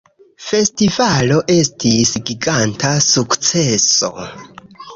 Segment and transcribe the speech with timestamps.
[0.45, 4.13] Festivalo estis giganta sukceso